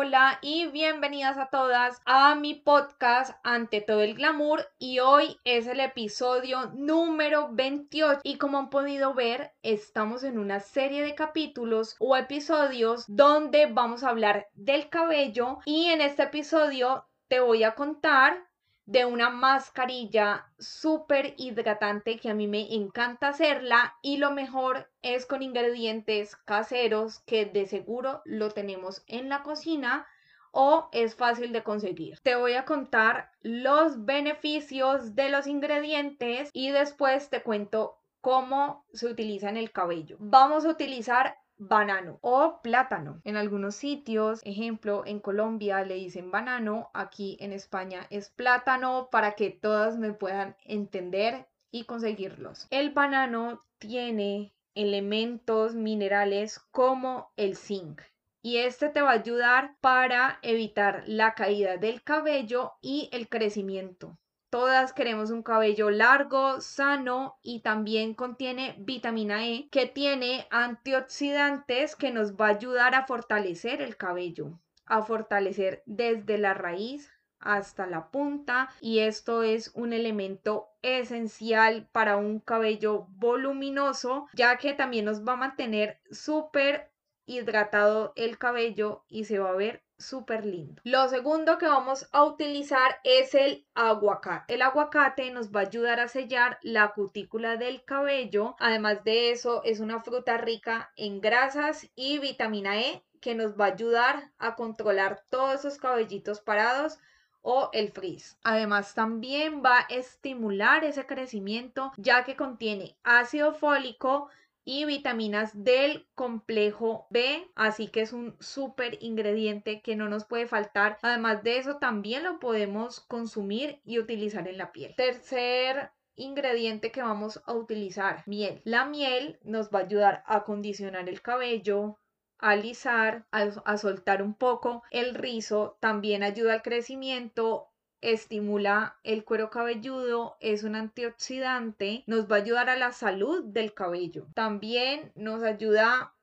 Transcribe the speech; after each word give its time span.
Hola 0.00 0.38
y 0.42 0.66
bienvenidas 0.66 1.38
a 1.38 1.46
todas 1.46 2.00
a 2.04 2.36
mi 2.36 2.54
podcast 2.54 3.36
Ante 3.42 3.80
todo 3.80 4.02
el 4.02 4.14
glamour 4.14 4.64
y 4.78 5.00
hoy 5.00 5.40
es 5.42 5.66
el 5.66 5.80
episodio 5.80 6.70
número 6.72 7.48
28 7.50 8.20
y 8.22 8.38
como 8.38 8.58
han 8.58 8.70
podido 8.70 9.12
ver 9.12 9.50
estamos 9.64 10.22
en 10.22 10.38
una 10.38 10.60
serie 10.60 11.02
de 11.02 11.16
capítulos 11.16 11.96
o 11.98 12.16
episodios 12.16 13.06
donde 13.08 13.66
vamos 13.66 14.04
a 14.04 14.10
hablar 14.10 14.46
del 14.52 14.88
cabello 14.88 15.58
y 15.64 15.86
en 15.86 16.00
este 16.00 16.22
episodio 16.22 17.08
te 17.26 17.40
voy 17.40 17.64
a 17.64 17.74
contar 17.74 18.47
de 18.88 19.04
una 19.04 19.28
mascarilla 19.28 20.46
súper 20.58 21.34
hidratante 21.36 22.18
que 22.18 22.30
a 22.30 22.34
mí 22.34 22.48
me 22.48 22.74
encanta 22.74 23.28
hacerla 23.28 23.98
y 24.00 24.16
lo 24.16 24.30
mejor 24.30 24.90
es 25.02 25.26
con 25.26 25.42
ingredientes 25.42 26.36
caseros 26.36 27.18
que 27.26 27.44
de 27.44 27.66
seguro 27.66 28.22
lo 28.24 28.50
tenemos 28.50 29.04
en 29.06 29.28
la 29.28 29.42
cocina 29.42 30.06
o 30.52 30.88
es 30.92 31.16
fácil 31.16 31.52
de 31.52 31.62
conseguir. 31.62 32.18
Te 32.20 32.34
voy 32.34 32.54
a 32.54 32.64
contar 32.64 33.30
los 33.42 34.06
beneficios 34.06 35.14
de 35.14 35.28
los 35.28 35.46
ingredientes 35.46 36.48
y 36.54 36.70
después 36.70 37.28
te 37.28 37.42
cuento 37.42 37.98
cómo 38.22 38.86
se 38.94 39.06
utiliza 39.06 39.50
en 39.50 39.58
el 39.58 39.70
cabello. 39.70 40.16
Vamos 40.18 40.64
a 40.64 40.70
utilizar 40.70 41.36
banano 41.58 42.18
o 42.22 42.60
plátano. 42.62 43.20
En 43.24 43.36
algunos 43.36 43.74
sitios, 43.74 44.40
ejemplo, 44.44 45.02
en 45.06 45.20
Colombia 45.20 45.84
le 45.84 45.94
dicen 45.94 46.30
banano, 46.30 46.90
aquí 46.94 47.36
en 47.40 47.52
España 47.52 48.06
es 48.10 48.30
plátano 48.30 49.08
para 49.10 49.32
que 49.32 49.50
todas 49.50 49.98
me 49.98 50.12
puedan 50.12 50.56
entender 50.64 51.48
y 51.70 51.84
conseguirlos. 51.84 52.66
El 52.70 52.90
banano 52.90 53.60
tiene 53.78 54.54
elementos 54.74 55.74
minerales 55.74 56.60
como 56.70 57.32
el 57.36 57.56
zinc 57.56 58.00
y 58.42 58.58
este 58.58 58.88
te 58.88 59.02
va 59.02 59.10
a 59.10 59.14
ayudar 59.14 59.76
para 59.80 60.38
evitar 60.42 61.02
la 61.06 61.34
caída 61.34 61.76
del 61.76 62.02
cabello 62.02 62.72
y 62.80 63.08
el 63.12 63.28
crecimiento. 63.28 64.16
Todas 64.50 64.94
queremos 64.94 65.30
un 65.30 65.42
cabello 65.42 65.90
largo, 65.90 66.62
sano 66.62 67.38
y 67.42 67.60
también 67.60 68.14
contiene 68.14 68.76
vitamina 68.78 69.46
E 69.46 69.68
que 69.70 69.84
tiene 69.84 70.46
antioxidantes 70.50 71.94
que 71.94 72.10
nos 72.10 72.34
va 72.34 72.46
a 72.46 72.56
ayudar 72.56 72.94
a 72.94 73.06
fortalecer 73.06 73.82
el 73.82 73.98
cabello, 73.98 74.58
a 74.86 75.02
fortalecer 75.02 75.82
desde 75.84 76.38
la 76.38 76.54
raíz 76.54 77.12
hasta 77.40 77.86
la 77.86 78.10
punta. 78.10 78.70
Y 78.80 79.00
esto 79.00 79.42
es 79.42 79.70
un 79.74 79.92
elemento 79.92 80.68
esencial 80.80 81.86
para 81.92 82.16
un 82.16 82.40
cabello 82.40 83.06
voluminoso 83.10 84.28
ya 84.32 84.56
que 84.56 84.72
también 84.72 85.04
nos 85.04 85.26
va 85.26 85.34
a 85.34 85.36
mantener 85.36 86.00
súper 86.10 86.90
hidratado 87.26 88.14
el 88.16 88.38
cabello 88.38 89.04
y 89.08 89.24
se 89.24 89.38
va 89.38 89.50
a 89.50 89.56
ver 89.56 89.82
súper 89.98 90.46
lindo. 90.46 90.80
Lo 90.84 91.08
segundo 91.08 91.58
que 91.58 91.66
vamos 91.66 92.08
a 92.12 92.24
utilizar 92.24 92.98
es 93.04 93.34
el 93.34 93.66
aguacate. 93.74 94.54
El 94.54 94.62
aguacate 94.62 95.30
nos 95.30 95.50
va 95.50 95.60
a 95.60 95.66
ayudar 95.66 96.00
a 96.00 96.08
sellar 96.08 96.58
la 96.62 96.92
cutícula 96.92 97.56
del 97.56 97.84
cabello. 97.84 98.56
Además 98.58 99.04
de 99.04 99.32
eso, 99.32 99.62
es 99.64 99.80
una 99.80 100.00
fruta 100.00 100.38
rica 100.38 100.92
en 100.96 101.20
grasas 101.20 101.90
y 101.94 102.18
vitamina 102.18 102.80
E 102.80 103.02
que 103.20 103.34
nos 103.34 103.58
va 103.58 103.66
a 103.66 103.72
ayudar 103.72 104.30
a 104.38 104.54
controlar 104.54 105.24
todos 105.28 105.56
esos 105.56 105.78
cabellitos 105.78 106.40
parados 106.40 106.98
o 107.42 107.70
el 107.72 107.90
frizz. 107.90 108.36
Además 108.42 108.94
también 108.94 109.62
va 109.64 109.80
a 109.80 109.86
estimular 109.88 110.84
ese 110.84 111.06
crecimiento 111.06 111.92
ya 111.96 112.24
que 112.24 112.36
contiene 112.36 112.96
ácido 113.02 113.54
fólico, 113.54 114.28
y 114.70 114.84
vitaminas 114.84 115.64
del 115.64 116.06
complejo 116.14 117.06
B, 117.08 117.50
así 117.54 117.88
que 117.88 118.02
es 118.02 118.12
un 118.12 118.36
súper 118.38 118.98
ingrediente 119.00 119.80
que 119.80 119.96
no 119.96 120.10
nos 120.10 120.26
puede 120.26 120.46
faltar. 120.46 120.98
Además 121.00 121.42
de 121.42 121.56
eso, 121.56 121.78
también 121.78 122.22
lo 122.22 122.38
podemos 122.38 123.00
consumir 123.00 123.80
y 123.86 123.98
utilizar 123.98 124.46
en 124.46 124.58
la 124.58 124.70
piel. 124.70 124.94
Tercer 124.94 125.92
ingrediente 126.16 126.92
que 126.92 127.00
vamos 127.00 127.40
a 127.46 127.54
utilizar, 127.54 128.22
miel. 128.26 128.60
La 128.64 128.84
miel 128.84 129.38
nos 129.42 129.70
va 129.70 129.78
a 129.78 129.84
ayudar 129.84 130.22
a 130.26 130.36
acondicionar 130.36 131.08
el 131.08 131.22
cabello, 131.22 131.98
a 132.38 132.50
alisar, 132.50 133.26
a 133.30 133.76
soltar 133.78 134.22
un 134.22 134.34
poco 134.34 134.82
el 134.90 135.14
rizo, 135.14 135.78
también 135.80 136.22
ayuda 136.22 136.52
al 136.52 136.62
crecimiento 136.62 137.70
estimula 138.00 138.98
el 139.04 139.24
cuero 139.24 139.50
cabelludo, 139.50 140.36
es 140.40 140.62
un 140.62 140.76
antioxidante, 140.76 142.04
nos 142.06 142.30
va 142.30 142.36
a 142.36 142.40
ayudar 142.40 142.70
a 142.70 142.76
la 142.76 142.92
salud 142.92 143.44
del 143.44 143.74
cabello. 143.74 144.26
También 144.34 145.12
nos 145.14 145.42
ayuda 145.42 146.14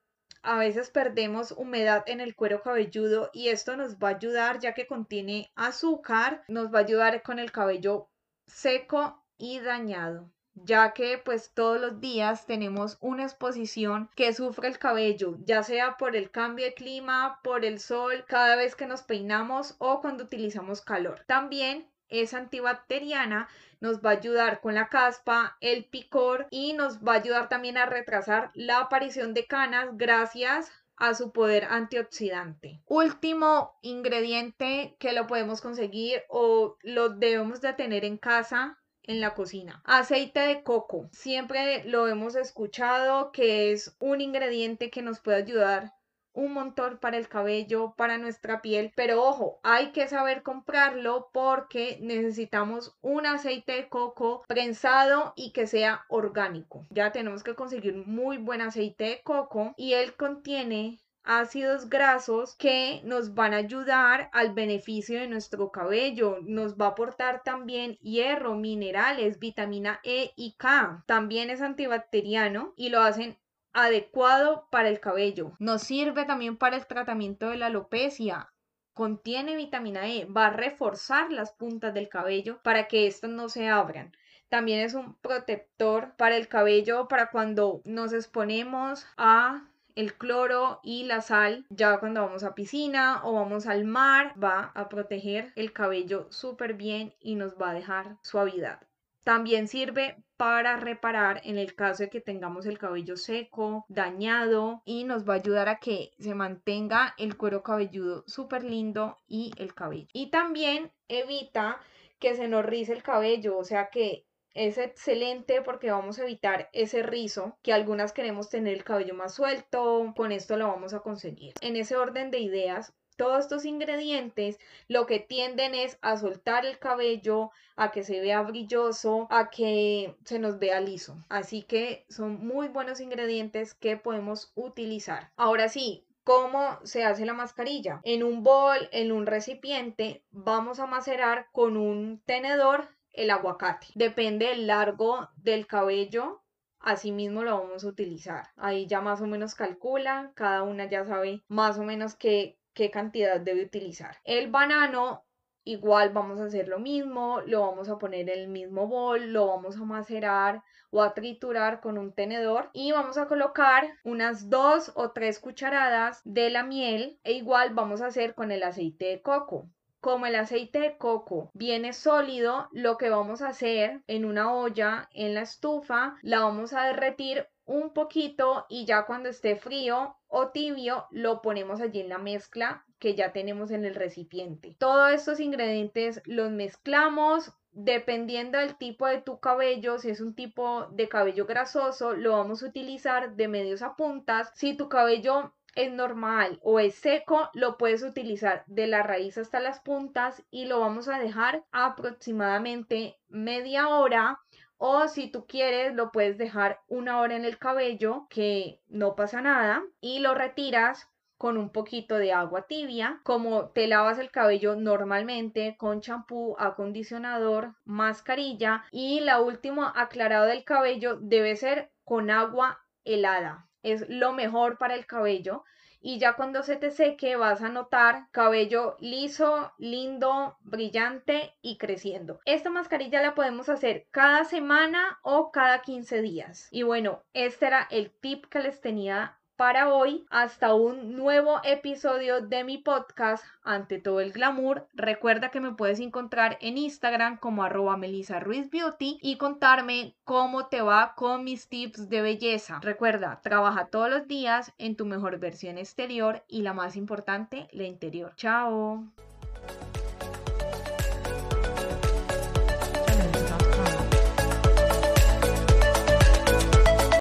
a 0.41 0.57
veces 0.59 0.91
perdemos 0.91 1.51
humedad 1.51 2.03
en 2.07 2.21
el 2.21 2.35
cuero 2.35 2.61
cabelludo 2.61 3.31
y 3.33 3.49
esto 3.49 3.75
nos 3.75 3.95
va 3.95 4.09
a 4.09 4.15
ayudar 4.15 4.59
ya 4.59 4.73
que 4.73 4.85
contiene 4.85 5.51
azúcar, 5.55 6.43
nos 6.47 6.73
va 6.73 6.79
a 6.79 6.83
ayudar 6.83 7.23
con 7.23 7.39
el 7.39 7.51
cabello 7.51 8.09
seco 8.45 9.25
y 9.37 9.59
dañado 9.59 10.34
ya 10.55 10.93
que 10.93 11.17
pues 11.17 11.51
todos 11.53 11.79
los 11.79 11.99
días 11.99 12.45
tenemos 12.45 12.97
una 13.01 13.23
exposición 13.23 14.09
que 14.15 14.33
sufre 14.33 14.67
el 14.69 14.79
cabello, 14.79 15.35
ya 15.43 15.63
sea 15.63 15.97
por 15.97 16.15
el 16.15 16.31
cambio 16.31 16.65
de 16.65 16.73
clima, 16.73 17.39
por 17.43 17.65
el 17.65 17.79
sol, 17.79 18.25
cada 18.27 18.55
vez 18.55 18.75
que 18.75 18.87
nos 18.87 19.03
peinamos 19.03 19.75
o 19.79 20.01
cuando 20.01 20.23
utilizamos 20.23 20.81
calor. 20.81 21.23
También 21.27 21.87
es 22.07 22.33
antibacteriana, 22.33 23.47
nos 23.79 23.99
va 23.99 24.11
a 24.11 24.13
ayudar 24.13 24.61
con 24.61 24.75
la 24.75 24.89
caspa, 24.89 25.57
el 25.59 25.85
picor 25.85 26.47
y 26.49 26.73
nos 26.73 26.99
va 26.99 27.13
a 27.13 27.17
ayudar 27.17 27.49
también 27.49 27.77
a 27.77 27.85
retrasar 27.85 28.51
la 28.53 28.79
aparición 28.79 29.33
de 29.33 29.45
canas 29.45 29.89
gracias 29.93 30.71
a 30.97 31.13
su 31.13 31.33
poder 31.33 31.65
antioxidante. 31.65 32.81
Último 32.85 33.77
ingrediente 33.81 34.95
que 34.99 35.11
lo 35.11 35.27
podemos 35.27 35.59
conseguir 35.59 36.23
o 36.29 36.77
lo 36.81 37.09
debemos 37.09 37.59
de 37.59 37.73
tener 37.73 38.05
en 38.05 38.17
casa 38.17 38.79
en 39.07 39.21
la 39.21 39.33
cocina. 39.33 39.81
Aceite 39.85 40.39
de 40.39 40.63
coco. 40.63 41.09
Siempre 41.11 41.83
lo 41.85 42.07
hemos 42.07 42.35
escuchado 42.35 43.31
que 43.31 43.71
es 43.71 43.95
un 43.99 44.21
ingrediente 44.21 44.89
que 44.89 45.01
nos 45.01 45.19
puede 45.19 45.37
ayudar 45.37 45.93
un 46.35 46.53
montón 46.53 46.97
para 46.99 47.17
el 47.17 47.27
cabello, 47.29 47.93
para 47.97 48.17
nuestra 48.17 48.61
piel, 48.61 48.91
pero 48.95 49.23
ojo, 49.23 49.59
hay 49.63 49.91
que 49.91 50.07
saber 50.07 50.43
comprarlo 50.43 51.29
porque 51.31 51.97
necesitamos 52.01 52.95
un 53.01 53.25
aceite 53.25 53.71
de 53.71 53.89
coco 53.89 54.43
prensado 54.47 55.33
y 55.35 55.51
que 55.53 55.65
sea 55.65 56.05
orgánico. 56.09 56.85
Ya 56.89 57.11
tenemos 57.11 57.43
que 57.43 57.55
conseguir 57.55 57.95
muy 58.05 58.37
buen 58.37 58.61
aceite 58.61 59.05
de 59.05 59.21
coco 59.23 59.73
y 59.77 59.93
él 59.93 60.15
contiene 60.15 60.99
ácidos 61.25 61.89
grasos 61.89 62.55
que 62.55 63.01
nos 63.03 63.33
van 63.33 63.53
a 63.53 63.57
ayudar 63.57 64.29
al 64.31 64.53
beneficio 64.53 65.19
de 65.19 65.27
nuestro 65.27 65.71
cabello. 65.71 66.37
Nos 66.43 66.75
va 66.75 66.85
a 66.85 66.89
aportar 66.89 67.43
también 67.43 67.97
hierro, 67.99 68.55
minerales, 68.55 69.39
vitamina 69.39 69.99
E 70.03 70.31
y 70.35 70.53
K. 70.53 71.03
También 71.07 71.49
es 71.49 71.61
antibacteriano 71.61 72.73
y 72.75 72.89
lo 72.89 73.01
hacen 73.01 73.37
adecuado 73.73 74.67
para 74.71 74.87
el 74.87 74.99
cabello. 74.99 75.51
Nos 75.59 75.83
sirve 75.83 76.25
también 76.25 76.57
para 76.57 76.77
el 76.77 76.87
tratamiento 76.87 77.49
de 77.49 77.57
la 77.57 77.65
alopecia. 77.67 78.53
Contiene 78.93 79.57
vitamina 79.57 80.07
E, 80.07 80.25
va 80.25 80.47
a 80.47 80.51
reforzar 80.51 81.29
las 81.31 81.51
puntas 81.51 81.93
del 81.93 82.07
cabello 82.07 82.61
para 82.63 82.87
que 82.87 83.07
éstas 83.07 83.29
no 83.29 83.49
se 83.49 83.67
abran. 83.67 84.15
También 84.47 84.79
es 84.79 84.93
un 84.93 85.15
protector 85.15 86.15
para 86.15 86.37
el 86.37 86.47
cabello 86.47 87.09
para 87.09 87.29
cuando 87.31 87.81
nos 87.83 88.13
exponemos 88.13 89.05
a 89.17 89.67
el 89.95 90.13
cloro 90.15 90.79
y 90.83 91.03
la 91.03 91.21
sal 91.21 91.65
ya 91.69 91.99
cuando 91.99 92.21
vamos 92.21 92.43
a 92.43 92.53
piscina 92.53 93.21
o 93.23 93.33
vamos 93.33 93.65
al 93.65 93.85
mar 93.85 94.33
va 94.41 94.71
a 94.75 94.89
proteger 94.89 95.53
el 95.55 95.73
cabello 95.73 96.27
súper 96.31 96.73
bien 96.73 97.13
y 97.19 97.35
nos 97.35 97.55
va 97.55 97.71
a 97.71 97.73
dejar 97.73 98.17
suavidad. 98.21 98.81
También 99.23 99.67
sirve 99.67 100.23
para 100.37 100.77
reparar 100.77 101.41
en 101.45 101.57
el 101.57 101.73
caso 101.73 102.03
de 102.03 102.09
que 102.09 102.21
tengamos 102.21 102.67
el 102.67 102.77
cabello 102.77 103.17
seco, 103.17 103.85
dañado 103.87 104.83
y 104.85 105.03
nos 105.05 105.27
va 105.27 105.33
a 105.33 105.37
ayudar 105.37 105.67
a 105.67 105.79
que 105.79 106.11
se 106.19 106.35
mantenga 106.35 107.15
el 107.17 107.35
cuero 107.35 107.63
cabelludo 107.63 108.23
súper 108.27 108.63
lindo 108.63 109.17
y 109.27 109.51
el 109.57 109.73
cabello. 109.73 110.07
Y 110.13 110.29
también 110.29 110.91
evita 111.07 111.79
que 112.19 112.35
se 112.35 112.47
nos 112.47 112.65
rice 112.65 112.93
el 112.93 113.01
cabello, 113.01 113.57
o 113.57 113.63
sea 113.63 113.89
que 113.89 114.25
es 114.55 114.77
excelente 114.77 115.61
porque 115.61 115.91
vamos 115.91 116.17
a 116.17 116.23
evitar 116.23 116.69
ese 116.73 117.03
rizo 117.03 117.57
que 117.61 117.73
algunas 117.73 118.13
queremos 118.13 118.49
tener 118.49 118.73
el 118.73 118.83
cabello 118.83 119.13
más 119.13 119.35
suelto, 119.35 120.13
con 120.15 120.31
esto 120.31 120.57
lo 120.57 120.67
vamos 120.67 120.93
a 120.93 121.01
conseguir. 121.01 121.53
En 121.61 121.75
ese 121.75 121.95
orden 121.95 122.31
de 122.31 122.39
ideas, 122.39 122.93
Todos 123.17 123.39
estos 123.39 123.63
ingredientes 123.63 124.59
lo 124.89 125.05
que 125.05 125.19
tienden 125.19 125.73
es 125.73 125.97
a 126.01 126.17
soltar 126.17 126.65
el 126.65 126.79
cabello, 126.79 127.51
a 127.77 127.91
que 127.91 128.03
se 128.03 128.19
vea 128.19 128.41
brilloso, 128.41 129.27
a 129.29 129.49
que 129.49 130.17
se 130.25 130.37
nos 130.37 130.59
vea 130.59 130.81
liso. 130.81 131.23
Así 131.29 131.63
que 131.63 132.05
son 132.09 132.45
muy 132.45 132.67
buenos 132.67 132.99
ingredientes 132.99 133.73
que 133.73 133.95
podemos 133.95 134.51
utilizar. 134.55 135.31
Ahora 135.37 135.69
sí, 135.69 136.05
¿Cómo 136.25 136.79
se 136.83 137.03
hace 137.03 137.23
la 137.23 137.33
mascarilla? 137.33 137.99
En 138.03 138.23
un 138.23 138.41
bol, 138.41 138.89
en 138.91 139.11
un 139.11 139.27
recipiente, 139.27 140.23
vamos 140.31 140.79
a 140.79 140.87
macerar 140.87 141.49
con 141.51 141.77
un 141.77 142.19
tenedor 142.25 142.89
el 143.15 143.31
aguacate. 143.31 143.87
Depende 143.95 144.47
del 144.47 144.67
largo 144.67 145.29
del 145.37 145.67
cabello, 145.67 146.43
así 146.79 147.11
mismo 147.11 147.43
lo 147.43 147.59
vamos 147.59 147.83
a 147.83 147.87
utilizar. 147.87 148.49
Ahí 148.55 148.87
ya 148.87 149.01
más 149.01 149.21
o 149.21 149.27
menos 149.27 149.55
calcula, 149.55 150.31
cada 150.35 150.63
una 150.63 150.89
ya 150.89 151.05
sabe 151.05 151.43
más 151.47 151.77
o 151.77 151.83
menos 151.83 152.15
qué, 152.15 152.57
qué 152.73 152.91
cantidad 152.91 153.39
debe 153.39 153.63
utilizar. 153.63 154.17
El 154.23 154.49
banano 154.51 155.25
Igual 155.67 156.13
vamos 156.13 156.39
a 156.39 156.45
hacer 156.45 156.67
lo 156.67 156.77
mismo, 156.77 157.41
lo 157.47 157.61
vamos 157.61 157.89
a 157.89 157.97
poner 157.97 158.29
en 158.29 158.39
el 158.39 158.47
mismo 158.49 158.87
bol, 158.87 159.33
lo 159.33 159.47
vamos 159.47 159.75
a 159.77 159.83
macerar 159.83 160.61
o 160.91 161.01
a 161.01 161.15
triturar 161.15 161.81
con 161.81 161.97
un 161.97 162.13
tenedor 162.13 162.69
y 162.71 162.91
vamos 162.91 163.17
a 163.17 163.27
colocar 163.27 163.83
unas 164.03 164.51
dos 164.51 164.91
o 164.93 165.09
tres 165.09 165.39
cucharadas 165.39 166.21
de 166.23 166.51
la 166.51 166.61
miel 166.61 167.19
e 167.23 167.33
igual 167.33 167.73
vamos 167.73 168.01
a 168.01 168.07
hacer 168.07 168.35
con 168.35 168.51
el 168.51 168.61
aceite 168.61 169.05
de 169.05 169.23
coco. 169.23 169.67
Como 170.05 170.27
el 170.27 170.35
aceite 170.35 170.81
de 170.81 170.97
coco 170.99 171.49
viene 171.55 171.91
sólido, 171.91 172.69
lo 172.71 172.95
que 172.95 173.09
vamos 173.09 173.41
a 173.41 173.47
hacer 173.47 174.03
en 174.05 174.25
una 174.25 174.53
olla, 174.53 175.09
en 175.11 175.33
la 175.33 175.41
estufa, 175.41 176.15
la 176.21 176.41
vamos 176.41 176.73
a 176.73 176.83
derretir 176.83 177.47
un 177.65 177.91
poquito 177.91 178.67
y 178.69 178.85
ya 178.85 179.07
cuando 179.07 179.29
esté 179.29 179.55
frío 179.55 180.15
o 180.27 180.49
tibio 180.49 181.07
lo 181.09 181.41
ponemos 181.41 181.81
allí 181.81 182.01
en 182.01 182.09
la 182.09 182.19
mezcla 182.19 182.85
que 182.99 183.15
ya 183.15 183.33
tenemos 183.33 183.71
en 183.71 183.83
el 183.83 183.95
recipiente. 183.95 184.75
Todos 184.77 185.11
estos 185.11 185.39
ingredientes 185.39 186.21
los 186.25 186.51
mezclamos 186.51 187.51
dependiendo 187.71 188.59
del 188.59 188.77
tipo 188.77 189.07
de 189.07 189.23
tu 189.23 189.39
cabello, 189.39 189.97
si 189.97 190.11
es 190.11 190.21
un 190.21 190.35
tipo 190.35 190.85
de 190.91 191.09
cabello 191.09 191.47
grasoso, 191.47 192.13
lo 192.13 192.33
vamos 192.33 192.61
a 192.61 192.67
utilizar 192.67 193.35
de 193.35 193.47
medios 193.47 193.81
a 193.81 193.95
puntas. 193.95 194.51
Si 194.53 194.77
tu 194.77 194.87
cabello 194.87 195.51
es 195.75 195.91
normal 195.91 196.59
o 196.63 196.79
es 196.79 196.95
seco, 196.95 197.49
lo 197.53 197.77
puedes 197.77 198.01
utilizar 198.01 198.63
de 198.67 198.87
la 198.87 199.03
raíz 199.03 199.37
hasta 199.37 199.59
las 199.59 199.79
puntas 199.81 200.43
y 200.49 200.65
lo 200.65 200.79
vamos 200.79 201.07
a 201.07 201.19
dejar 201.19 201.63
aproximadamente 201.71 203.17
media 203.27 203.89
hora 203.89 204.39
o 204.77 205.07
si 205.07 205.29
tú 205.29 205.45
quieres 205.45 205.93
lo 205.93 206.11
puedes 206.11 206.37
dejar 206.37 206.79
una 206.87 207.19
hora 207.19 207.35
en 207.35 207.45
el 207.45 207.57
cabello 207.57 208.27
que 208.29 208.81
no 208.87 209.15
pasa 209.15 209.41
nada 209.41 209.83
y 210.01 210.19
lo 210.19 210.33
retiras 210.33 211.09
con 211.37 211.57
un 211.57 211.69
poquito 211.69 212.17
de 212.17 212.31
agua 212.31 212.65
tibia, 212.67 213.19
como 213.23 213.69
te 213.69 213.87
lavas 213.87 214.19
el 214.19 214.31
cabello 214.31 214.75
normalmente 214.75 215.75
con 215.77 216.01
champú, 216.01 216.55
acondicionador, 216.57 217.75
mascarilla 217.83 218.85
y 218.91 219.19
la 219.19 219.41
última 219.41 219.91
aclarado 219.95 220.45
del 220.45 220.63
cabello 220.63 221.17
debe 221.19 221.55
ser 221.57 221.91
con 222.05 222.29
agua 222.29 222.79
helada. 223.03 223.67
Es 223.85 224.09
lo 224.09 224.33
mejor 224.33 224.79
para 224.79 224.95
el 224.95 225.05
cabello 225.05 225.63
y 226.01 226.17
ya 226.17 226.33
cuando 226.33 226.63
se 226.63 226.75
te 226.75 226.89
seque 226.89 227.35
vas 227.35 227.61
a 227.61 227.69
notar 227.69 228.27
cabello 228.31 228.97
liso, 228.99 229.73
lindo, 229.77 230.57
brillante 230.61 231.53
y 231.61 231.77
creciendo. 231.77 232.39
Esta 232.45 232.71
mascarilla 232.71 233.21
la 233.21 233.35
podemos 233.35 233.69
hacer 233.69 234.07
cada 234.09 234.43
semana 234.45 235.19
o 235.21 235.51
cada 235.51 235.81
15 235.81 236.21
días. 236.23 236.67
Y 236.71 236.81
bueno, 236.81 237.23
este 237.33 237.67
era 237.67 237.87
el 237.91 238.11
tip 238.11 238.45
que 238.45 238.59
les 238.59 238.81
tenía 238.81 239.39
para 239.55 239.93
hoy 239.93 240.25
hasta 240.29 240.73
un 240.73 241.15
nuevo 241.15 241.59
episodio 241.63 242.41
de 242.41 242.63
mi 242.63 242.77
podcast 242.77 243.43
Ante 243.63 243.99
todo 243.99 244.19
el 244.19 244.31
glamour. 244.31 244.87
Recuerda 244.93 245.49
que 245.49 245.59
me 245.59 245.73
puedes 245.73 245.99
encontrar 245.99 246.57
en 246.61 246.77
Instagram 246.77 247.37
como 247.37 247.63
arroba 247.63 247.97
Melissa 247.97 248.39
Ruiz 248.39 248.69
Beauty 248.69 249.17
y 249.21 249.37
contarme 249.37 250.15
cómo 250.23 250.67
te 250.67 250.81
va 250.81 251.13
con 251.15 251.43
mis 251.43 251.67
tips 251.67 252.09
de 252.09 252.21
belleza. 252.21 252.79
Recuerda, 252.81 253.41
trabaja 253.41 253.87
todos 253.87 254.09
los 254.09 254.27
días 254.27 254.73
en 254.77 254.95
tu 254.95 255.05
mejor 255.05 255.39
versión 255.39 255.77
exterior 255.77 256.43
y 256.47 256.61
la 256.61 256.73
más 256.73 256.95
importante, 256.95 257.67
la 257.71 257.83
interior. 257.83 258.33
Chao. 258.35 259.03